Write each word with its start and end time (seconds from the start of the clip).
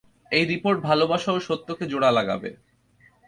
এই 0.31 0.45
রিপোর্ট 0.45 0.77
ভালোবাসা 0.81 1.29
ও 1.33 1.39
সত্যকে 1.47 1.85
জোড়া 1.91 2.09
লাগাবে। 2.11 2.49